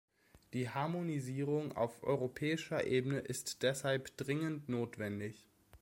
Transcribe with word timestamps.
Die 0.53 0.67
Harmonisierung 0.67 1.77
auf 1.77 2.01
europäischer 2.01 2.87
Ebene 2.87 3.19
ist 3.19 3.61
deshalb 3.61 4.17
dringend 4.17 4.67
notwendig. 4.67 5.47